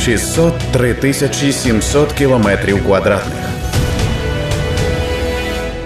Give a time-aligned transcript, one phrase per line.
[0.00, 3.44] 603 тисячі 700 кілометрів квадратних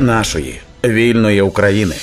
[0.00, 1.94] нашої вільної України.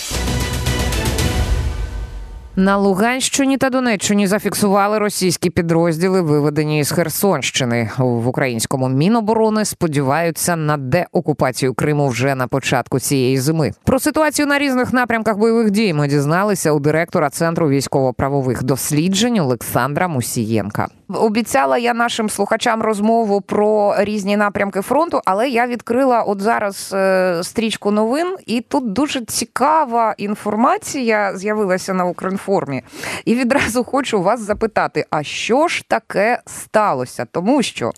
[2.56, 9.66] На Луганщині та Донеччині зафіксували російські підрозділи, виведені з Херсонщини в українському міноборони.
[9.66, 13.72] Сподіваються на деокупацію Криму вже на початку цієї зими.
[13.84, 20.08] Про ситуацію на різних напрямках бойових дій ми дізналися у директора центру військово-правових досліджень Олександра
[20.08, 20.88] Мусієнка.
[21.16, 27.40] Обіцяла я нашим слухачам розмову про різні напрямки фронту, але я відкрила от зараз е,
[27.44, 32.84] стрічку новин, і тут дуже цікава інформація з'явилася на Укрінформі.
[33.26, 37.26] І відразу хочу вас запитати: а що ж таке сталося?
[37.32, 37.92] Тому що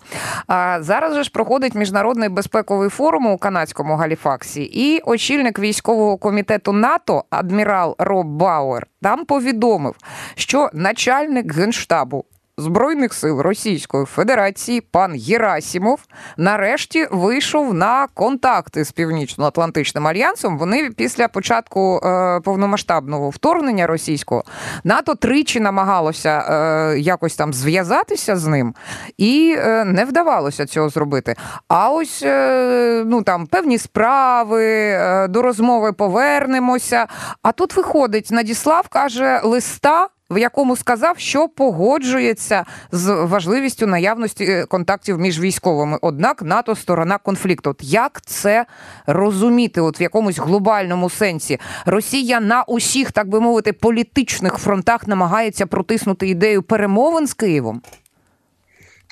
[0.46, 6.72] а, зараз же ж проходить міжнародний безпековий форум у канадському Галіфаксі, і очільник військового комітету
[6.72, 9.94] НАТО, адмірал Роб Бауер, там повідомив,
[10.34, 12.24] що начальник генштабу
[12.58, 16.00] Збройних сил Російської Федерації пан Єрасімов
[16.36, 20.58] нарешті вийшов на контакти з Північно-Атлантичним альянсом.
[20.58, 24.44] Вони після початку е, повномасштабного вторгнення російського
[24.84, 28.74] НАТО тричі намагалося е, якось там зв'язатися з ним,
[29.18, 31.34] і е, не вдавалося цього зробити.
[31.68, 37.06] А ось е, ну там певні справи е, до розмови повернемося.
[37.42, 44.66] А тут виходить Надіслав каже листа в якому сказав, що погоджується з важливістю наявності е,
[44.66, 45.98] контактів між військовими.
[46.02, 47.70] Однак НАТО сторона конфлікту.
[47.70, 48.66] От Як це
[49.06, 49.80] розуміти?
[49.80, 56.28] От в якомусь глобальному сенсі Росія на усіх, так би мовити, політичних фронтах намагається протиснути
[56.28, 57.82] ідею перемовин з Києвом?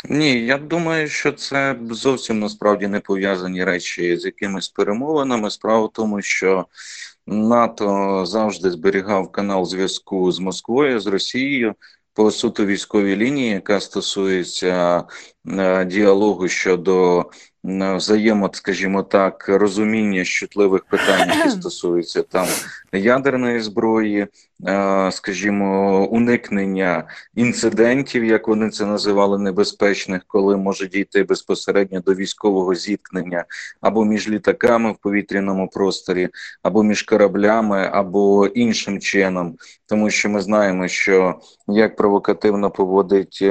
[0.08, 5.50] Ні, я думаю, що це зовсім насправді не пов'язані речі з якимись перемовинами.
[5.50, 6.66] Справа в тому, що
[7.26, 11.74] НАТО завжди зберігав канал зв'язку з Москвою, з Росією
[12.14, 15.04] по суто військовій лінії, яка стосується
[15.86, 17.26] діалогу щодо
[17.64, 22.46] взаємо, скажімо так, розуміння чутливих питань, які стосуються там
[22.92, 24.26] ядерної зброї,
[25.10, 27.04] скажімо, уникнення
[27.34, 33.44] інцидентів, як вони це називали, небезпечних, коли може дійти безпосередньо до військового зіткнення
[33.80, 36.28] або між літаками в повітряному просторі,
[36.62, 43.44] або між кораблями, або іншим чином, тому що ми знаємо, що як провокативно поводить.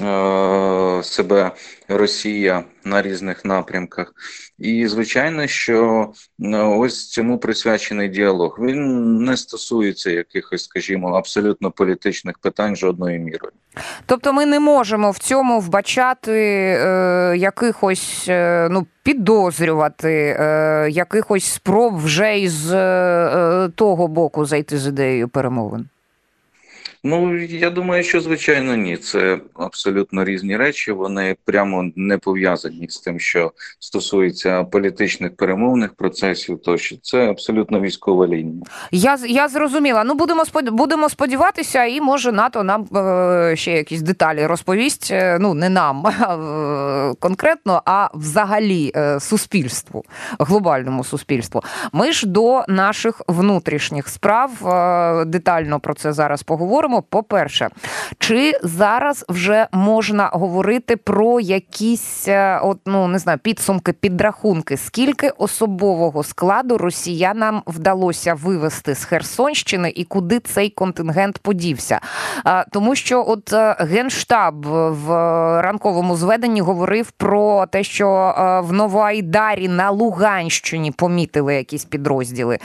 [0.00, 1.50] Е, себе
[1.88, 4.14] Росія на різних напрямках,
[4.58, 6.08] і звичайно, що
[6.40, 8.58] е, ось цьому присвячений діалог.
[8.60, 13.52] Він не стосується якихось, скажімо, абсолютно політичних питань жодною мірою.
[14.06, 21.96] Тобто, ми не можемо в цьому вбачати е, якихось е, ну підозрювати, е, якихось спроб
[21.96, 25.88] вже із е, того боку зайти з ідеєю перемовин.
[27.04, 28.96] Ну я думаю, що звичайно ні.
[28.96, 30.92] Це абсолютно різні речі.
[30.92, 36.62] Вони прямо не пов'язані з тим, що стосується політичних перемовних процесів.
[36.64, 38.62] Тощо це абсолютно військова лінія.
[38.90, 40.04] Я я зрозуміла.
[40.04, 40.42] Ну будемо
[40.72, 45.08] будемо сподіватися, і може НАТО нам е, ще якісь деталі розповість.
[45.10, 46.04] Е, ну не нам
[47.20, 50.04] конкретно, а взагалі е, суспільству,
[50.38, 51.62] глобальному суспільству.
[51.92, 54.50] Ми ж до наших внутрішніх справ
[55.26, 57.02] детально про це зараз поговоримо говоримо.
[57.02, 57.68] По-перше,
[58.18, 65.28] чи зараз вже можна говорити про якісь е, от, ну не знаю, підсумки, підрахунки, скільки
[65.28, 72.00] особового складу росіянам вдалося вивести з Херсонщини і куди цей контингент подівся?
[72.72, 75.08] Тому що от е, генштаб в
[75.62, 82.58] ранковому зведенні говорив про те, що е, в Новоайдарі на Луганщині помітили якісь підрозділи.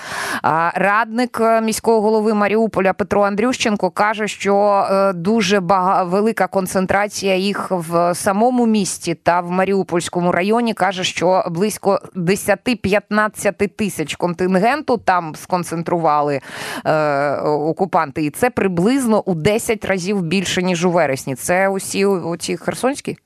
[0.74, 5.60] Радник міського голови Маріуполя Петро Андрющенко каже каже, що е, дуже
[6.04, 14.16] велика концентрація їх в самому місті та в Маріупольському районі каже, що близько 10-15 тисяч
[14.16, 16.42] контингенту там сконцентрували
[16.86, 21.36] е, окупанти, і це приблизно у 10 разів більше ніж у вересні.
[21.36, 23.18] Це усі оці херсонські.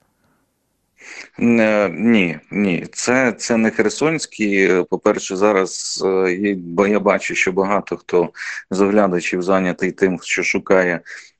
[1.39, 4.71] Е, ні, ні, це це не Херсонські.
[4.89, 8.29] По-перше, зараз е, бо я бачу, що багато хто
[8.71, 10.99] з оглядачів зайнятий тим, що шукає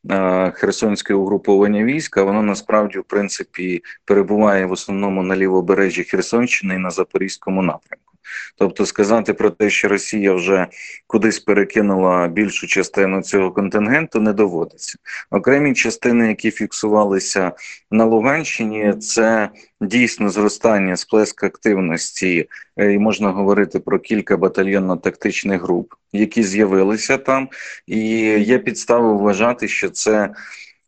[0.09, 2.23] е, херсонське угруповання війська.
[2.23, 8.10] Воно насправді в принципі перебуває в основному на лівобережжі Херсонщини і на Запорізькому напрямку.
[8.57, 10.67] Тобто сказати про те, що Росія вже
[11.07, 14.97] кудись перекинула більшу частину цього контингенту, не доводиться.
[15.31, 17.51] Окремі частини, які фіксувалися
[17.91, 19.49] на Луганщині, це
[19.81, 22.47] дійсно зростання сплеск активності,
[22.77, 27.49] е, і можна говорити про кілька батальйонно-тактичних груп, які з'явилися там,
[27.87, 27.99] і
[28.39, 30.29] є підстави вважати, що це.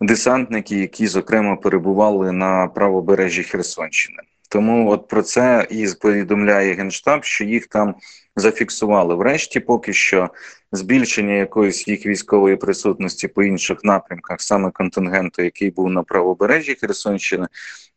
[0.02, 4.18] десантники, які зокрема перебували на правобережжі Херсонщини.
[4.54, 7.96] Тому от про це і повідомляє генштаб, що їх там
[8.36, 9.16] зафіксували.
[9.16, 10.30] Врешті, поки що,
[10.74, 17.48] збільшення якоїсь їх військової присутності по інших напрямках, саме контингенту, який був на правобережжі Херсонщини,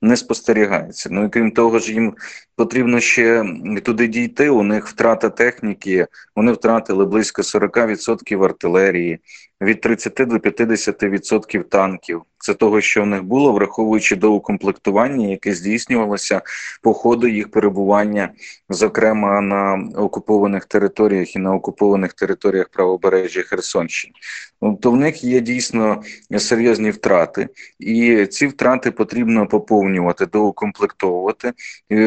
[0.03, 1.09] не спостерігається.
[1.13, 2.15] Ну і крім того ж, їм
[2.57, 3.45] потрібно ще
[3.83, 4.51] туди дійти.
[4.51, 6.07] У них втрата техніки,
[6.37, 9.21] вони втратили близько 40% артилерії,
[9.61, 12.23] від 30 до 50% танків.
[12.39, 16.43] Це того, що в них було, враховуючи до укомплектування, яке здійснювалося
[16.83, 18.31] по ходу їх перебування,
[18.69, 24.15] зокрема на окупованих територіях і на окупованих територіях правобережжя Херсонщини.
[24.61, 26.03] Тобто в них є дійсно
[26.39, 27.49] серйозні втрати,
[27.79, 31.53] і ці втрати потрібно поповнювати, доукомплектовувати,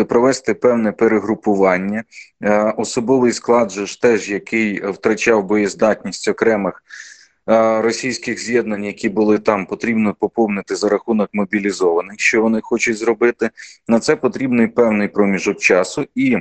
[0.10, 2.04] провести певне перегрупування.
[2.44, 6.84] Е, особовий склад же ж теж, який втрачав боєздатність окремих.
[7.50, 12.20] Е, російських з'єднань, які були там, потрібно поповнити за рахунок мобілізованих.
[12.20, 13.50] Що вони хочуть зробити?
[13.88, 16.38] На це потрібний певний проміжок часу і.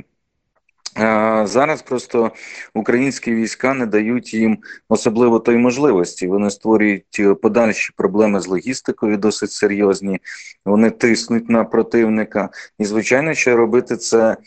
[0.97, 2.31] Е, зараз просто
[2.73, 4.57] українські війська не дають їм
[4.89, 6.27] особливо той можливості.
[6.27, 10.19] Вони створюють подальші проблеми з логістикою, досить серйозні.
[10.65, 12.49] Вони тиснуть на противника,
[12.79, 14.37] і звичайно, що робити це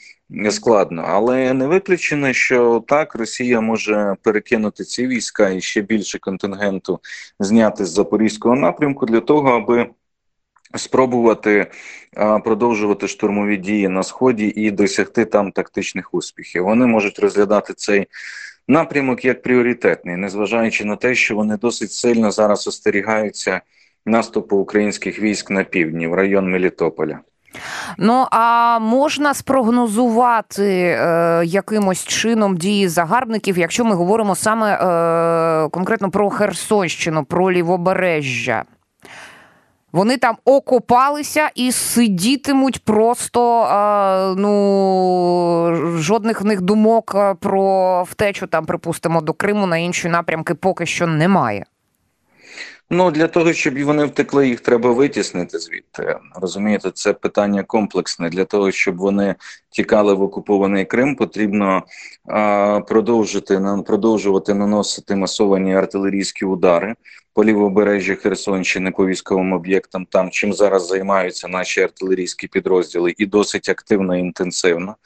[0.51, 7.01] складно, але не виключено, що так Росія може перекинути ці війська і ще більше контингенту
[7.41, 9.87] зняти з запорізького напрямку для того, аби
[10.77, 11.67] спробувати
[12.45, 16.65] продовжувати штурмові дії на сході і досягти там тактичних успіхів.
[16.65, 18.07] Вони можуть розглядати цей
[18.69, 23.61] напрямок як пріоритетний, незважаючи на те, що вони досить сильно зараз остерігаються
[24.07, 27.19] наступу українських військ на півдні в район Мелітополя.
[27.99, 36.11] Ну а можна спрогнозувати е, якимось чином дії загарбників, якщо ми говоримо саме е, конкретно
[36.11, 38.65] про Херсонщину, про лівобережжя?
[39.93, 48.67] Вони там окопалися і сидітимуть просто е, ну жодних в них думок про втечу там,
[48.67, 51.65] припустимо, до Криму на інші напрямки поки що немає.
[52.95, 56.17] Ну для того, щоб вони втекли, їх треба витіснити звідти.
[56.35, 58.29] Розумієте, це питання комплексне.
[58.31, 59.35] Для того, щоб вони
[59.71, 61.83] тікали в окупований Крим, потрібно
[62.29, 66.95] а, продовжити продовжувати наносити масовані артилерійські удари
[67.35, 73.69] по лівобережжі Херсонщини по військовим об'єктам, там чим зараз займаються наші артилерійські підрозділи, і досить
[73.69, 74.97] активно і інтенсивно.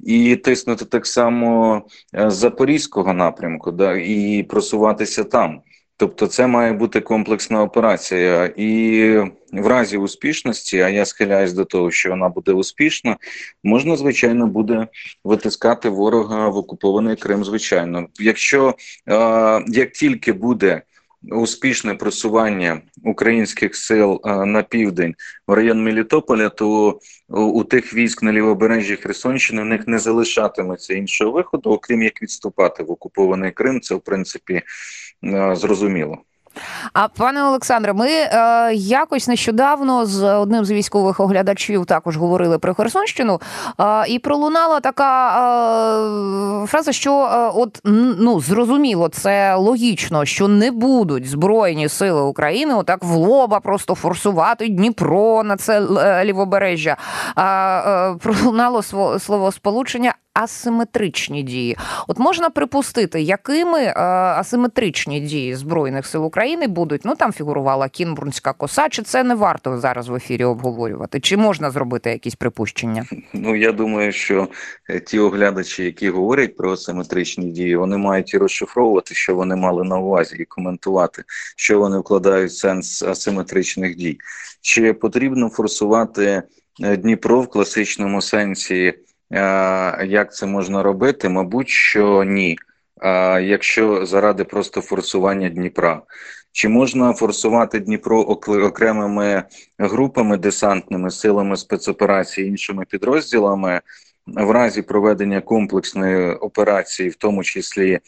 [0.00, 1.82] І тиснути так само
[2.12, 5.60] з запорізького напрямку, да і просуватися там.
[6.00, 9.02] Тобто, це має бути комплексна операція, і
[9.52, 13.16] в разі успішності, а я схиляюсь до того, що вона буде успішна,
[13.64, 14.86] можна звичайно буде
[15.24, 17.44] витискати ворога в окупований Крим.
[17.44, 18.74] Звичайно, якщо
[19.08, 19.14] е,
[19.66, 20.82] як тільки буде
[21.22, 25.14] успішне просування українських сил е, на південь
[25.46, 31.30] в район Мелітополя, то у тих військ на лівобережжі Херсонщини в них не залишатиметься іншого
[31.30, 33.80] виходу, окрім як відступати в окупований Крим.
[33.80, 34.62] Це в принципі
[35.24, 36.18] е, зрозуміло.
[36.92, 42.74] А пане Олександре, ми е, якось нещодавно з одним з військових оглядачів також говорили про
[42.74, 43.40] Херсонщину,
[43.80, 45.28] е, і пролунала така
[46.62, 47.80] е, фраза, що е, от
[48.18, 54.68] ну зрозуміло, це логічно, що не будуть збройні сили України отак в лоба просто форсувати
[54.68, 56.96] Дніпро на це е, лівобережжя.
[57.38, 58.82] Е, пролунало
[59.18, 61.76] словосполучення асиметричні дії.
[62.08, 67.04] От можна припустити, якими е, асиметричні дії збройних сил України будуть.
[67.04, 68.88] Ну там фігурувала Кінбурнська коса.
[68.88, 71.20] Чи це не варто зараз в ефірі обговорювати?
[71.20, 73.04] Чи можна зробити якісь припущення?
[73.32, 74.48] Ну я думаю, що
[74.90, 79.84] е, ті оглядачі, які говорять про асиметричні дії, вони мають і розшифровувати, що вони мали
[79.84, 81.24] на увазі, і коментувати,
[81.56, 84.18] що вони вкладають сенс асиметричних дій.
[84.60, 86.42] Чи потрібно форсувати
[86.82, 88.94] е, Дніпро в класичному сенсі?
[90.06, 91.28] Як це можна робити?
[91.28, 92.58] Мабуть, що ні.
[93.42, 96.02] Якщо заради просто форсування Дніпра.
[96.52, 99.42] Чи можна форсувати Дніпро окремими
[99.78, 103.80] групами десантними силами спецоперації, іншими підрозділами
[104.26, 107.98] в разі проведення комплексної операції, в тому числі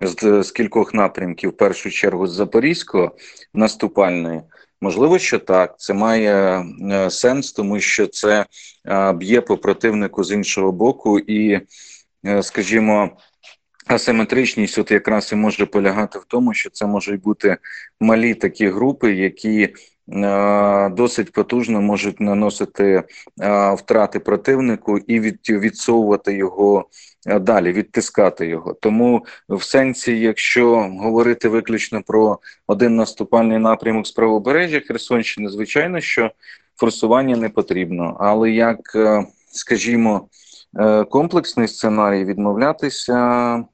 [0.00, 3.16] з, з кількох напрямків, в першу чергу з Запорізького
[3.54, 4.40] наступальної?
[4.80, 8.46] Можливо, що так, це має е, сенс, тому що це
[8.86, 11.60] е, б'є по противнику з іншого боку, і,
[12.26, 13.10] е, скажімо,
[13.86, 17.56] асиметричність от якраз і може полягати в тому, що це можуть бути
[18.00, 19.74] малі такі групи, які
[20.90, 23.02] Досить потужно можуть наносити
[23.76, 26.88] втрати противнику і від, відсовувати його
[27.26, 28.74] е, далі відтискати його.
[28.74, 36.30] Тому в сенсі, якщо говорити виключно про один наступальний напрямок з правобережжя Херсонщини, звичайно, що
[36.76, 40.28] форсування не потрібно, але як, е, скажімо,
[40.78, 43.64] е, комплексний сценарій відмовлятися.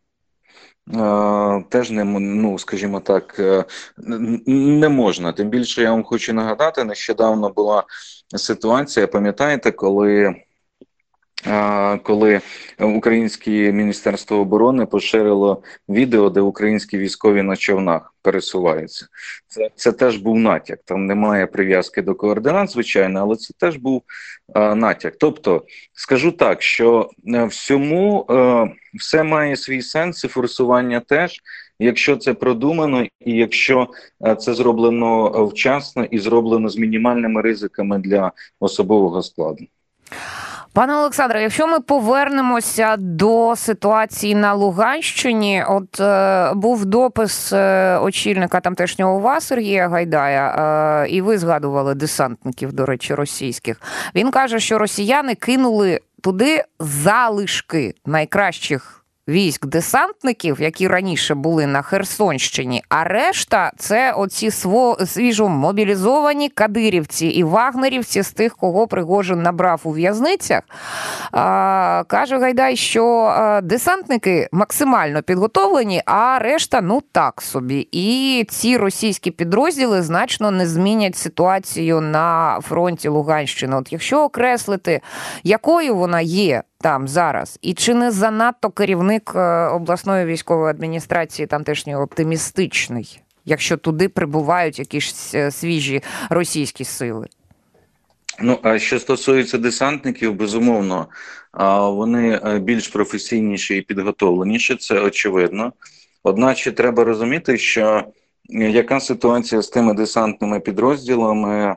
[1.69, 3.40] Теж не ну, скажімо так,
[4.47, 5.33] не можна.
[5.33, 7.85] Тим більше я вам хочу нагадати, нещодавно була
[8.37, 9.07] ситуація.
[9.07, 10.35] Пам'ятаєте, коли
[12.02, 12.40] коли
[12.80, 19.06] українське міністерство оборони поширило відео, де українські військові на човнах пересуваються.
[19.48, 20.78] Це це теж був натяк.
[20.84, 24.02] Там немає прив'язки до координат, звичайно, але це теж був
[24.54, 25.16] а, натяк.
[25.18, 31.40] Тобто, скажу так, що е, всьому а, все має свій сенс, і форсування теж.
[31.78, 33.88] Якщо це продумано, і якщо
[34.26, 39.66] е, це зроблено вчасно і зроблено з мінімальними ризиками для особового складу.
[40.76, 48.61] Пане Олександре, якщо ми повернемося до ситуації на Луганщині, от е, був допис е, очільника
[48.61, 50.49] тамтешнього УВА Сергія Гайдая,
[51.04, 53.80] е, і ви згадували десантників, до речі, російських.
[54.14, 58.95] Він каже, що росіяни кинули туди залишки найкращих
[59.28, 62.83] військ десантників, які раніше були на Херсонщині.
[62.88, 69.80] А решта це оці сво свіжо мобілізовані кадирівці і вагнерівці з тих, кого Пригожин набрав
[69.85, 70.62] у в'язницях.
[71.33, 77.88] А, Каже Гайдай, що десантники максимально підготовлені, а решта ну так собі.
[77.92, 83.76] І ці російські підрозділи значно не змінять ситуацію на фронті Луганщини.
[83.76, 85.00] От якщо окреслити,
[85.45, 91.99] якою вона є там зараз, і чи не занадто керівник е, обласної військової адміністрації тамтешньої
[91.99, 97.26] оптимістичний, якщо туди прибувають якісь е, свіжі російські сили?
[98.40, 101.07] Ну а що стосується десантників, безумовно,
[101.93, 105.73] вони е, більш професійніші і підготовленіші, це очевидно.
[106.23, 108.05] Одначе треба розуміти, що
[108.49, 111.76] яка ситуація з тими десантними підрозділами,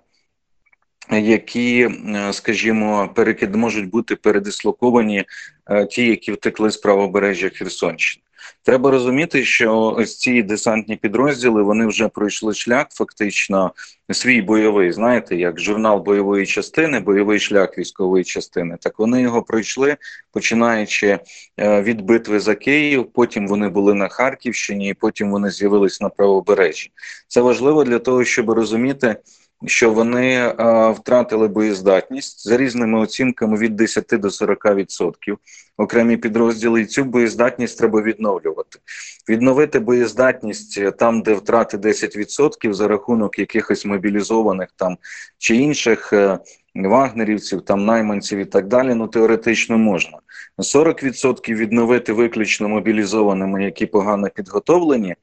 [1.11, 5.25] які, е, скажімо, перекид можуть бути передислоковані
[5.69, 8.23] е, ті, які втекли з правобережжя Херсонщини.
[8.63, 13.73] Треба розуміти, що ось ці десантні підрозділи вони вже пройшли шлях, фактично
[14.11, 14.91] свій бойовий.
[14.91, 18.77] Знаєте, як журнал бойової частини, бойовий шлях військової частини.
[18.79, 19.97] Так вони його пройшли,
[20.31, 21.19] починаючи
[21.57, 23.11] е, від битви за Київ.
[23.13, 26.91] Потім вони були на Харківщині, і потім вони з'явились на правобережжі.
[27.27, 29.15] Це важливо для того, щоб розуміти
[29.65, 30.53] що вони е,
[30.91, 35.37] втратили боєздатність за різними оцінками від 10 до 40%.
[35.77, 38.79] Окремі підрозділи і цю боєздатність треба відновлювати.
[39.29, 44.97] Відновити боєздатність там, де втрати 10% за рахунок якихось мобілізованих там
[45.37, 46.39] чи інших е,
[46.75, 48.93] вагнерівців, там найманців і так далі.
[48.93, 50.17] Ну теоретично можна.
[50.57, 55.15] 40% відновити виключно мобілізованими, які погано підготовлені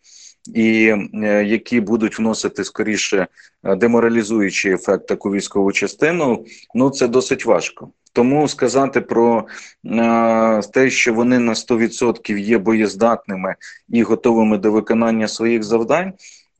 [0.54, 3.26] і е, які будуть вносити скоріше
[3.64, 7.90] е, деморалізуючий ефект таку військову частину, ну це досить важко.
[8.12, 9.46] Тому сказати про
[9.84, 13.54] е, те, що вони на 100% є боєздатними
[13.88, 16.12] і готовими до виконання своїх завдань.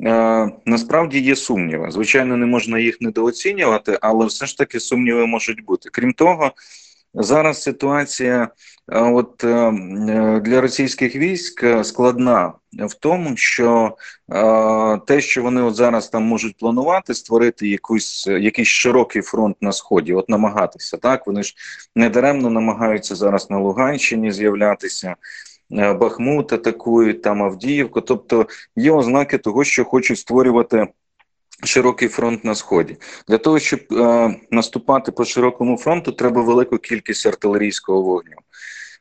[0.02, 1.90] Е, насправді є сумніви.
[1.90, 5.88] Звичайно, не можна їх недооцінювати, але все ж таки сумніви можуть бути.
[5.92, 6.52] Крім того,
[7.16, 8.49] зараз ситуація
[8.88, 9.70] от е,
[10.44, 13.96] для російських військ складна в тому, що
[15.06, 20.14] те, що вони от зараз там можуть планувати, створити якусь якийсь широкий фронт на сході,
[20.14, 21.26] от намагатися так.
[21.26, 21.54] Вони ж
[21.96, 25.16] недаремно намагаються зараз на Луганщині з'являтися.
[25.73, 28.46] Е, Бахмут атакують там Авдіївку, тобто
[28.76, 30.87] є ознаки того, що хочуть створювати
[31.64, 32.96] широкий фронт на сході.
[33.28, 38.36] Для того щоб е, наступати по широкому фронту, треба велику кількість артилерійського вогню.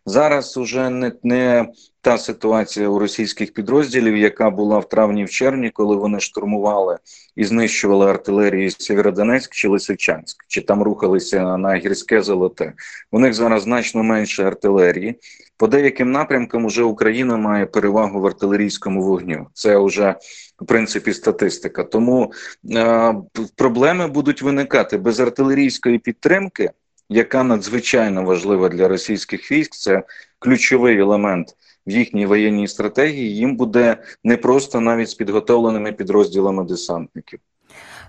[0.05, 1.67] Зараз уже не не
[2.01, 6.97] та ситуація у російських підрозділів, яка була в травні в червні, коли вони штурмували
[7.35, 12.73] і знищували артилерію Сєвєродонецьк чи Лисичанськ, чи там рухалися на гірське золоте.
[13.11, 15.19] У них зараз значно менше артилерії.
[15.57, 19.47] По деяким напрямкам уже Україна має перевагу в артилерійському вогню.
[19.53, 20.15] Це вже
[20.61, 21.83] в принципі статистика.
[21.83, 22.33] Тому
[22.71, 23.15] е,
[23.55, 26.71] проблеми будуть виникати без артилерійської підтримки
[27.09, 30.03] яка надзвичайно важлива для російських військ, це
[30.39, 31.55] ключовий елемент
[31.87, 33.35] в їхній воєнній стратегії.
[33.35, 37.39] Їм буде не просто навіть з підготовленими підрозділами десантників.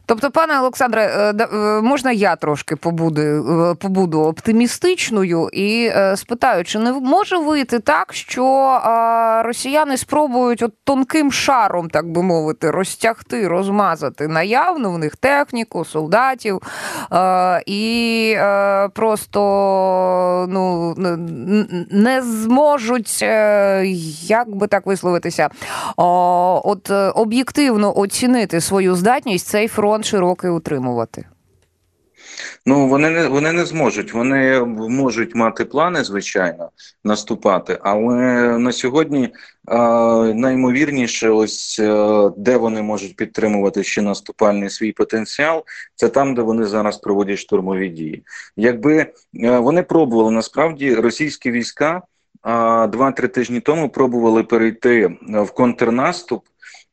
[0.08, 6.78] Тобто, пане Олександре, е, е, можна я трошки побуду, е, побуду оптимістичною і спитаю, чи
[6.78, 8.44] не може вийти так, що
[9.44, 16.62] росіяни спробують от тонким шаром, так би мовити, розтягти, розмазати наявну в них техніку, солдатів
[17.66, 18.36] і
[18.94, 19.36] просто
[20.48, 20.94] ну,
[21.90, 23.22] не зможуть,
[24.22, 25.48] як би так висловитися,
[25.96, 31.24] от об'єктивно оцінити свою здатність цей фронт широкий утримувати.
[32.66, 34.12] Ну вони не вони не зможуть.
[34.12, 36.70] Вони можуть мати плани, звичайно,
[37.04, 38.14] наступати, але
[38.58, 39.32] на сьогодні е,
[40.34, 46.64] наймовірніше, ось е, де вони можуть підтримувати ще наступальний свій потенціал, це там, де вони
[46.64, 48.24] зараз проводять штурмові дії.
[48.56, 49.10] Якби е,
[49.58, 52.02] вони пробували насправді російські війська
[52.88, 56.44] два-три тижні тому пробували перейти в контрнаступ.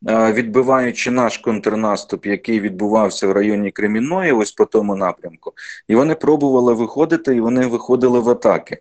[0.08, 5.54] Відбиваючи наш контрнаступ, який відбувався в районі Кремінної, ось по тому напрямку,
[5.88, 8.78] і вони пробували виходити, і вони виходили в атаки.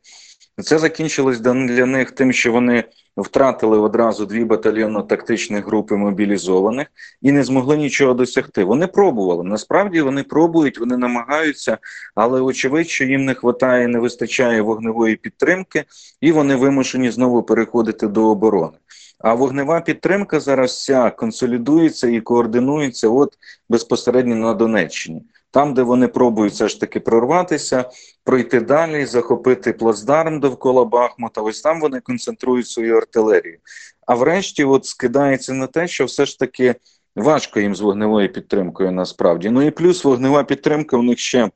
[0.63, 2.85] Це закінчилось для них тим, що вони
[3.17, 6.87] втратили одразу дві батальйонно-тактичні групи мобілізованих
[7.23, 8.65] і не змогли нічого досягти.
[8.65, 9.45] Вони пробували.
[9.45, 11.79] Насправді вони пробують, вони намагаються,
[12.15, 15.85] але очевидь, що їм не вистачає, не вистачає вогневої підтримки,
[16.21, 18.79] і вони вимушені знову переходити до оборони.
[19.23, 23.39] А вогнева підтримка зараз вся консолідується і координується от
[23.69, 27.91] безпосередньо на Донеччині, там, де вони пробують все ж таки прорватися,
[28.25, 31.41] пройти далі, захопити плацдарм довкола Бахмута.
[31.41, 33.59] Ось там вони концентрують свою артилерію.
[34.07, 36.75] А врешті, от скидається на те, що все ж таки
[37.17, 39.51] важко їм з вогневою підтримкою насправді.
[39.51, 41.51] Ну і плюс вогнева підтримка у них ще.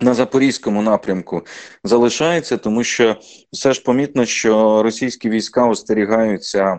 [0.00, 1.46] На запорізькому напрямку
[1.84, 3.16] залишається, тому що
[3.52, 6.78] все ж помітно, що російські війська остерігаються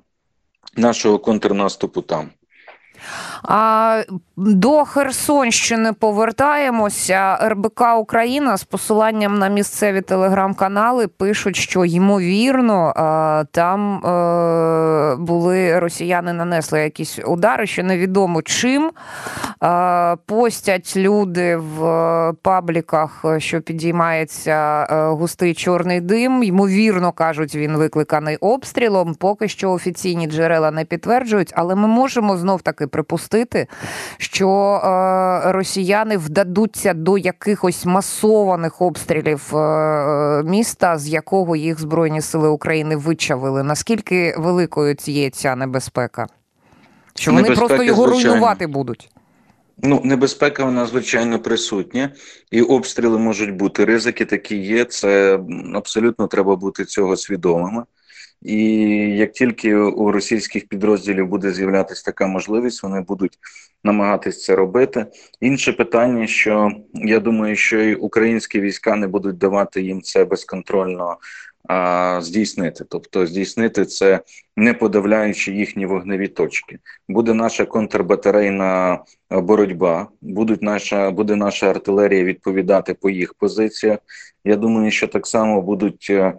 [0.78, 2.30] нашого контрнаступу там.
[3.44, 4.04] А
[4.38, 7.38] до Херсонщини повертаємося.
[7.42, 12.94] РБК Україна з посиланням на місцеві телеграм-канали пишуть, що ймовірно
[13.52, 18.92] там е, були росіяни нанесли якісь удари, що невідомо чим.
[20.26, 26.44] Постять люди в пабліках, що підіймається е, густий чорний дим.
[26.44, 29.16] Ймовірно, кажуть, він викликаний обстрілом.
[29.16, 33.31] Поки що офіційні джерела не підтверджують, але ми можемо знов таки припустити,
[34.18, 42.50] що е, росіяни вдадуться до якихось масованих обстрілів е, міста, з якого їх Збройні Сили
[42.50, 43.64] України вичавили.
[43.64, 46.28] Наскільки великою є ця небезпека?
[47.16, 48.30] Що вони Небезпека, просто його звичайно.
[48.30, 49.10] руйнувати будуть?
[49.84, 52.10] Ну, небезпека вона звичайно присутня,
[52.52, 53.86] і обстріли можуть бути.
[53.86, 54.86] Ризики такі є.
[54.86, 55.40] Це
[55.74, 57.84] абсолютно треба бути цього свідомими.
[58.42, 58.64] І
[59.18, 63.38] як тільки у російських підрозділів буде з'являтися така можливість, вони будуть
[63.84, 65.06] намагатись це робити.
[65.42, 71.18] Інше питання, що я думаю, що і українські війська не будуть давати їм це безконтрольно
[71.68, 72.86] а, здійснити.
[72.90, 74.20] Тобто здійснити це
[74.58, 76.80] не подавляючи їхні вогневі точки.
[77.10, 79.00] Буде наша контрбатарейна
[79.30, 84.00] боротьба, будуть наша, буде наша артилерія відповідати по їх позиціях.
[84.46, 86.34] Я думаю, що так само будуть, е,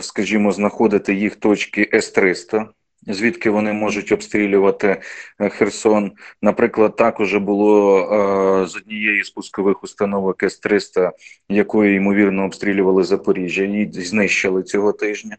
[0.00, 2.66] скажімо, знаходити їх точки С-300,
[3.06, 4.96] звідки вони можуть обстрілювати
[5.40, 6.12] е, Херсон.
[6.42, 11.10] Наприклад, так уже було е, з однієї з пускових установок С-300,
[11.48, 15.36] якою ймовірно обстрілювали Запоріжжя, її знищили цього тижня,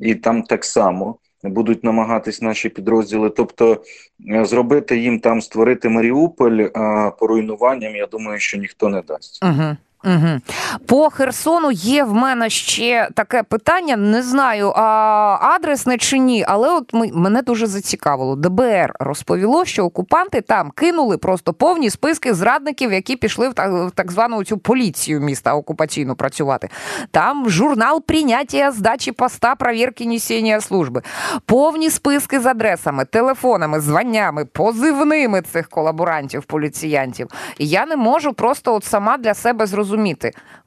[0.00, 1.16] і там так само.
[1.42, 3.82] Будуть намагатись наші підрозділи, тобто
[4.30, 7.96] е, зробити їм там створити Маріуполь а по руйнуванням.
[7.96, 9.44] Я думаю, що ніхто не дасть.
[9.44, 9.76] Угу.
[10.04, 10.40] Угу.
[10.86, 13.96] По Херсону є в мене ще таке питання.
[13.96, 18.36] Не знаю, а адресне чи ні, але от мене дуже зацікавило.
[18.36, 23.54] ДБР розповіло, що окупанти там кинули просто повні списки зрадників, які пішли в
[23.94, 26.68] так, звану цю поліцію міста окупаційну працювати.
[27.10, 31.02] Там журнал прийняття здачі поста, перевірки несення служби,
[31.46, 37.28] повні списки з адресами, телефонами, званнями, позивними цих колаборантів, поліціянтів.
[37.58, 39.89] Я не можу просто от сама для себе зрозуміти,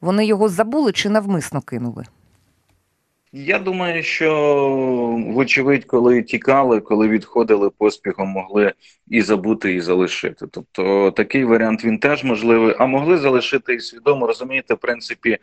[0.02, 2.06] вони його забули чи навмисно кинули.
[3.36, 4.30] Я думаю, що
[5.28, 8.74] вочевидь, коли тікали, коли відходили поспіхом, могли
[9.08, 10.48] і забути, і залишити.
[10.52, 15.38] Тобто такий варіант він теж можливий, а могли залишити і свідомо розумієте, в принципі,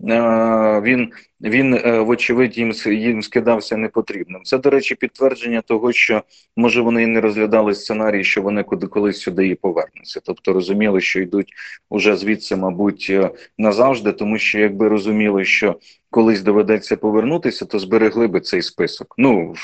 [0.00, 4.42] він він е, вочевидь їм їм скидався непотрібним.
[4.44, 6.22] Це, до речі, підтвердження того, що
[6.56, 10.20] може вони і не розглядали сценарій, що вони куди колись сюди і повернуться.
[10.24, 11.52] Тобто розуміли, що йдуть
[11.90, 15.78] уже звідси, мабуть, е, назавжди, тому що якби розуміли, що
[16.10, 19.14] колись доведеться повернутися, то зберегли би цей список.
[19.18, 19.54] Ну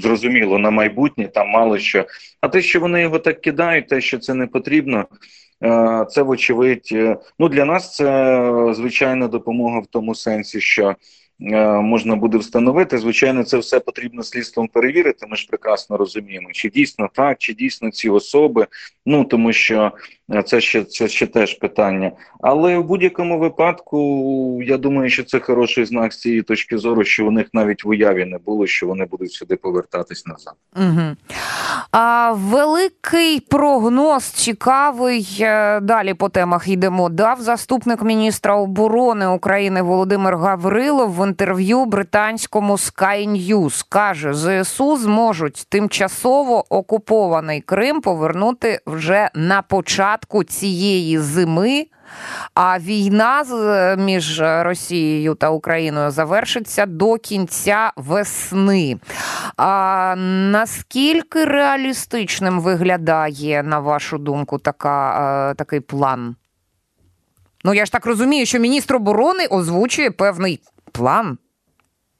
[0.00, 2.06] зрозуміло, на майбутнє там мало що.
[2.40, 5.06] А те, що вони його так кидають, те, що це не потрібно.
[5.64, 6.88] Е, це вочевидь,
[7.38, 8.44] ну для нас це
[8.74, 10.96] звичайна допомога в тому сенсі, що Е,
[11.82, 12.98] можна буде встановити.
[12.98, 15.26] Звичайно, це все потрібно слідством перевірити.
[15.26, 18.66] Ми ж прекрасно розуміємо, чи дійсно так, чи дійсно ці особи.
[19.06, 19.92] Ну тому що
[20.34, 22.12] е, це ще це ще теж питання.
[22.40, 27.26] Але в будь-якому випадку я думаю, що це хороший знак з цієї точки зору, що
[27.26, 30.54] у них навіть в уяві не було, що вони будуть сюди повертатись назад.
[30.76, 31.16] Угу.
[31.90, 35.38] А великий прогноз цікавий.
[35.40, 37.08] Е, далі по темах йдемо.
[37.08, 43.86] Дав заступник міністра оборони України Володимир Гаврилов інтерв'ю британському Sky News.
[43.88, 51.86] каже: ЗСУ зможуть тимчасово окупований Крим повернути вже на початку цієї зими.
[52.54, 53.44] А війна
[53.98, 58.98] між Росією та Україною завершиться до кінця весни.
[59.56, 60.14] А
[60.50, 66.36] наскільки реалістичним виглядає, на вашу думку, така, такий план?
[67.64, 70.60] Ну, я ж так розумію, що міністр оборони озвучує певний
[70.92, 71.38] план.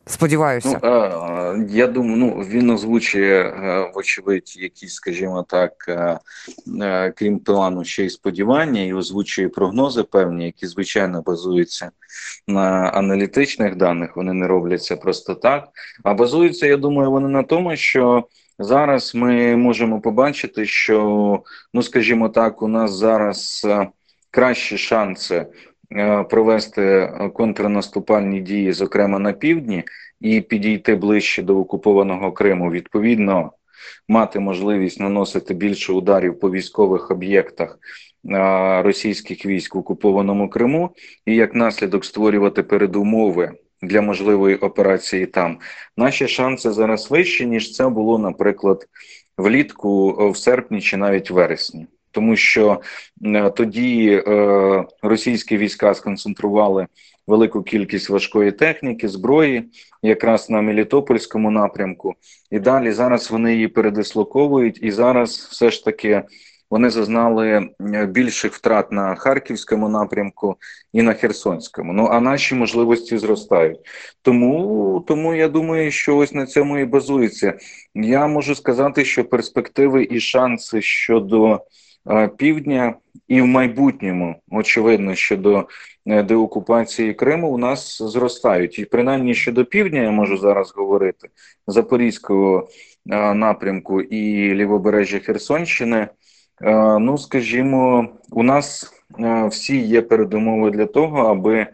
[0.06, 6.18] Сподіваюся, ну, а, я думаю, ну він озвучує е, вочевидь, якісь, скажімо так, е,
[6.82, 11.90] е, крім плану, ще й сподівання, і озвучує прогнози певні, які звичайно базуються
[12.48, 14.16] на аналітичних даних.
[14.16, 15.68] Вони не робляться просто так.
[16.04, 21.42] А базуються, я думаю, вони на тому, що зараз ми можемо побачити, що
[21.74, 23.66] ну, скажімо так, у нас зараз
[24.30, 25.46] кращі шанси.
[25.96, 29.84] Е, провести е, контрнаступальні дії, зокрема на півдні,
[30.20, 33.52] і підійти ближче до окупованого Криму, відповідно
[34.08, 37.78] мати можливість наносити більше ударів по військових об'єктах
[38.30, 40.90] е, російських військ в окупованому Криму,
[41.26, 43.52] і як наслідок створювати передумови.
[43.82, 45.58] Для можливої операції там
[45.96, 48.86] наші шанси зараз вищі ніж це було, наприклад,
[49.38, 52.80] влітку в серпні чи навіть вересні тому що
[53.24, 56.86] е, тоді е, російські війська сконцентрували
[57.26, 59.64] велику кількість важкої техніки, зброї,
[60.02, 62.14] якраз на Мелітопольському напрямку,
[62.50, 66.22] і далі зараз вони її передислоковують, і зараз все ж таки.
[66.72, 70.56] Вони зазнали е, більших втрат на харківському напрямку
[70.92, 71.92] і на Херсонському.
[71.92, 73.78] Ну а наші можливості зростають.
[74.22, 77.58] Тому тому я думаю, що ось на цьому і базується.
[77.94, 81.60] Я можу сказати, що перспективи і шанси щодо
[82.36, 82.94] півдня,
[83.28, 85.68] і в майбутньому, очевидно, щодо
[86.06, 88.78] е, деокупації Криму у нас зростають.
[88.78, 91.28] І принаймні щодо півдня я можу зараз говорити
[91.66, 92.68] Запорізького
[93.10, 96.08] е, напрямку і лівобережжя Херсонщини.
[97.00, 98.92] Ну, скажімо, у нас
[99.50, 101.66] всі є передумови для того, аби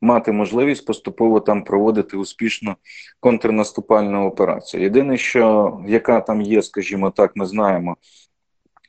[0.00, 2.76] мати можливість поступово там проводити успішну
[3.20, 4.82] контрнаступальну операцію.
[4.82, 7.96] Єдине, що яка там є, скажімо так, ми знаємо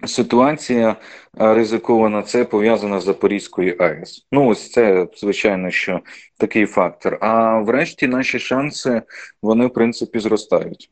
[0.06, 0.96] ситуація
[1.42, 4.28] е, ризикована, це пов'язана з Запорізькою АЕС.
[4.32, 6.00] Ну, ось це, звичайно, що
[6.38, 7.18] такий фактор.
[7.22, 9.02] А врешті наші шанси,
[9.42, 10.90] вони, в принципі, зростають.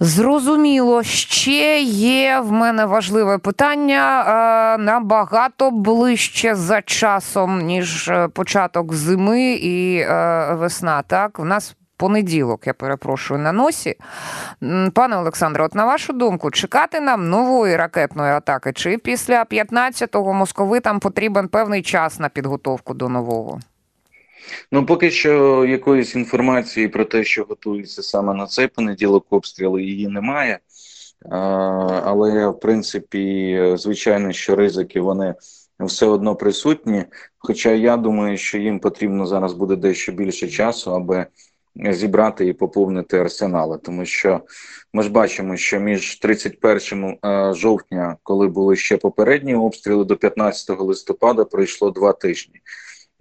[0.00, 8.94] Зрозуміло, ще є в мене важливе питання е, набагато ближче за часом, ніж е, початок
[8.94, 10.06] зими і
[10.50, 11.02] весна.
[11.02, 13.96] Так, в нас понеділок, я перепрошую на носі.
[14.94, 21.00] Пане Олександре, от на вашу думку, чекати нам нової ракетної атаки, чи після 15-го московитам
[21.00, 23.60] потрібен певний час на підготовку до нового?
[24.72, 30.08] Ну, поки що якоїсь інформації про те, що готується саме на цей понеділок, обстріли її
[30.08, 30.58] немає.
[32.04, 35.34] Але в принципі, звичайно, що ризики вони
[35.80, 37.04] все одно присутні.
[37.38, 41.26] Хоча я думаю, що їм потрібно зараз буде дещо більше часу, аби
[41.76, 44.40] зібрати і поповнити арсенали, тому що
[44.92, 50.80] ми ж бачимо, що між 31 е, жовтня, коли були ще попередні обстріли, до 15
[50.80, 52.54] листопада пройшло два тижні.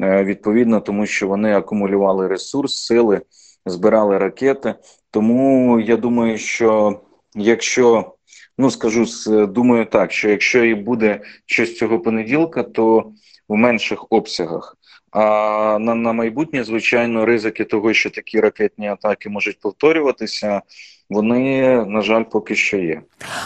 [0.02, 3.22] Е, відповідно, тому що вони акумулювали ресурс, сили,
[3.66, 4.76] збирали ракети.
[5.12, 7.02] Тому я думаю, що
[7.36, 8.16] якщо
[8.58, 9.06] ну скажу
[9.48, 13.12] думаю так, що якщо і буде щось цього понеділка, то
[13.48, 14.78] в менших обсягах.
[15.14, 20.62] А на на майбутнє, звичайно, ризики того, що такі ракетні атаки можуть повторюватися,
[21.10, 23.02] вони, на жаль, поки що є.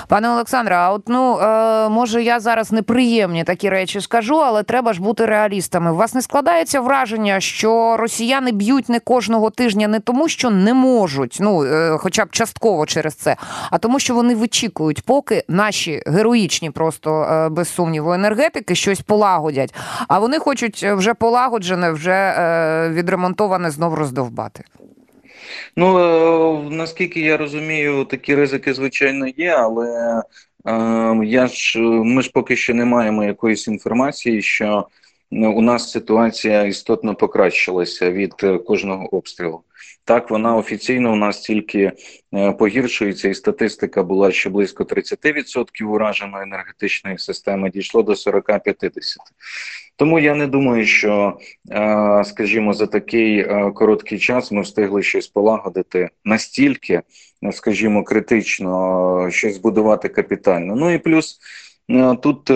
[0.07, 4.93] Пане Олександре, а от ну е, може я зараз неприємні такі речі скажу, але треба
[4.93, 5.91] ж бути реалістами.
[5.91, 10.73] У вас не складається враження, що росіяни б'ють не кожного тижня не тому, що не
[10.73, 13.35] можуть, ну е, хоча б частково через це,
[13.71, 19.75] а тому, що вони вичікують, поки наші героїчні, просто е, без сумніву, енергетики щось полагодять.
[20.07, 24.63] А вони хочуть вже полагоджене, вже е, відремонтоване знов роздовбати.
[25.75, 30.21] Ну е, наскільки я розумію, такі ризики звичайно є, але
[30.67, 34.87] е, я ж ми ж поки що не маємо якоїсь інформації, що
[35.31, 38.33] у нас ситуація істотно покращилася від
[38.65, 39.63] кожного обстрілу.
[40.07, 41.91] Так, вона офіційно у нас тільки
[42.33, 48.91] е, погіршується, і статистика була що близько 30% ураженої енергетичної системи, дійшло до 40-50%.
[49.97, 51.39] Тому я не думаю, що,
[51.71, 57.01] е, скажімо, за такий е, короткий час ми встигли щось полагодити настільки,
[57.51, 60.75] скажімо, критично щось збудувати капітально.
[60.75, 61.39] Ну і плюс
[62.21, 62.51] тут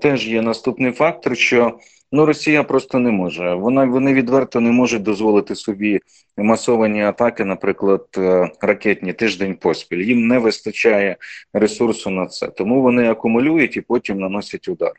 [0.00, 1.78] теж є наступний фактор, що
[2.16, 3.54] Ну, Росія просто не може.
[3.54, 6.00] Вона вони відверто не можуть дозволити собі
[6.36, 9.98] масовані атаки, наприклад, е, ракетні тиждень поспіль.
[9.98, 11.16] Їм не вистачає
[11.52, 14.92] ресурсу на це, тому вони акумулюють і потім наносять удар.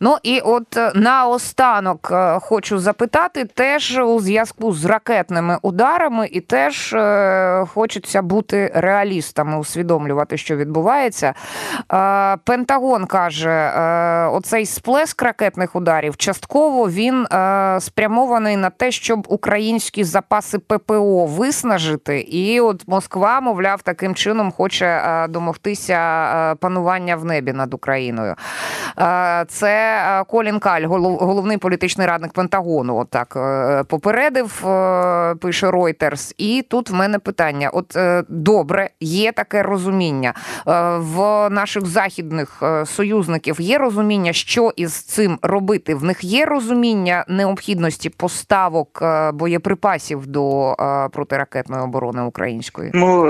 [0.00, 6.40] Ну і от е, наостанок е, хочу запитати, теж у зв'язку з ракетними ударами, і
[6.40, 11.34] теж е, хочеться бути реалістами, усвідомлювати, що відбувається.
[11.92, 16.51] Е, Пентагон каже, е, оцей сплеск ракетних ударів частково
[16.88, 24.14] він е, спрямований на те, щоб українські запаси ППО виснажити, і от Москва, мовляв, таким
[24.14, 28.34] чином хоче е, домогтися е, панування в небі над Україною.
[28.98, 32.96] Е, це е, Колін Каль, головний політичний радник Пентагону.
[32.96, 34.60] Отак е, попередив,
[35.40, 36.34] пише Reuters.
[36.38, 37.96] І тут в мене питання: от
[38.28, 40.34] добре, є таке розуміння
[40.96, 43.60] в наших західних союзників.
[43.60, 45.94] Є розуміння, що із цим робити.
[45.94, 49.02] В них є розуміння необхідності поставок
[49.34, 50.74] боєприпасів до
[51.12, 52.90] протиракетної оборони української.
[52.94, 53.26] Ну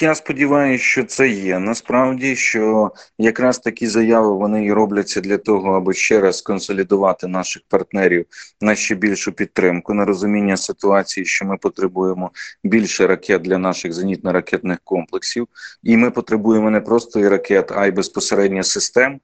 [0.00, 1.58] я сподіваюся, що це є.
[1.58, 7.62] Насправді що якраз такі заяви вони і робляться для того, аби ще раз консолідувати наших
[7.68, 8.26] партнерів
[8.60, 12.30] на ще більшу підтримку на розуміння ситуації, що ми потребуємо
[12.64, 15.48] більше ракет для наших зенітно-ракетних комплексів,
[15.82, 19.20] і ми потребуємо не просто і ракет, а й безпосередньо систем.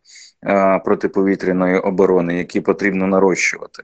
[0.85, 3.83] Протиповітряної оборони, які потрібно нарощувати,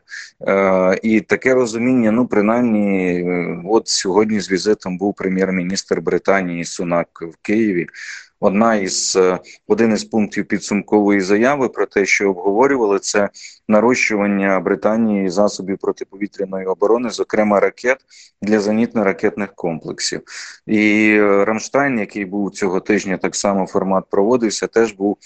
[1.02, 2.10] і таке розуміння.
[2.10, 3.24] Ну, принаймні,
[3.64, 7.86] от сьогодні з візитом був прем'єр-міністр Британії Сунак в Києві
[8.40, 13.28] одна із е, один із пунктів підсумкової заяви про те, що обговорювали це
[13.68, 17.98] нарощування Британії засобів протиповітряної оборони, зокрема ракет
[18.42, 20.22] для зенітно-ракетних комплексів.
[20.66, 25.18] І е, Рамштайн, який був цього тижня, так само формат проводився, теж був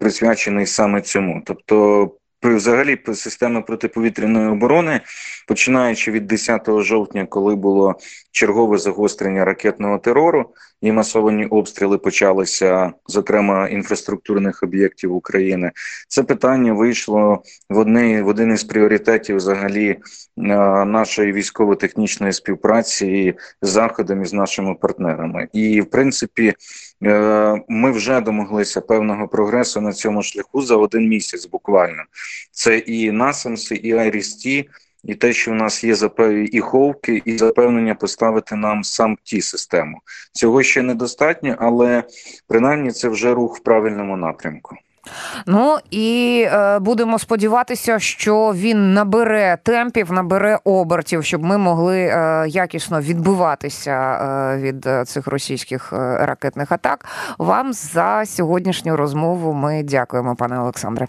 [0.00, 2.10] присвячений саме цьому, тобто.
[2.44, 5.00] Взагалі, системи протиповітряної оборони,
[5.48, 7.94] починаючи від 10 жовтня, коли було
[8.32, 10.50] чергове загострення ракетного терору
[10.80, 15.72] і масовані обстріли почалися, зокрема інфраструктурних об'єктів України.
[16.08, 19.98] Це питання вийшло в одне в один із пріоритетів взагалі е,
[20.84, 25.48] нашої військово-технічної співпраці з заходом із нашими партнерами.
[25.52, 26.54] І в принципі,
[27.68, 31.46] ми вже домоглися певного прогресу на цьому шляху за один місяць.
[31.46, 32.02] Буквально
[32.50, 34.68] це і насамси, і Айрісті
[35.04, 35.96] і те, що в нас є
[36.52, 39.98] і ховки, і запевнення поставити нам сам ті систему.
[40.32, 42.04] Цього ще недостатньо, але
[42.48, 44.76] принаймні це вже рух в правильному напрямку.
[45.46, 52.44] Ну і е, будемо сподіватися, що він набере темпів, набере обертів, щоб ми могли е,
[52.48, 57.06] якісно відбиватися е, від е, цих російських е, ракетних атак.
[57.38, 61.06] Вам за сьогоднішню розмову ми дякуємо, пане Олександре.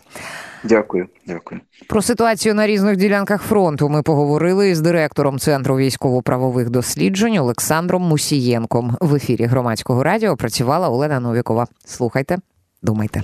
[0.64, 1.62] Дякую, дякую.
[1.90, 8.98] Про ситуацію на різних ділянках фронту ми поговорили з директором центру військово-правових досліджень Олександром Мусієнком.
[9.02, 11.68] В ефірі громадського радіо працювала Олена Новікова.
[11.86, 12.38] Слухайте,
[12.82, 13.24] думайте.